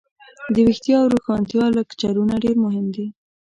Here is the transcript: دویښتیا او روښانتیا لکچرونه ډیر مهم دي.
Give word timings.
دویښتیا 0.55 0.95
او 1.01 1.07
روښانتیا 1.13 1.65
لکچرونه 1.77 2.33
ډیر 2.43 2.55
مهم 2.65 2.85
دي. 2.95 3.05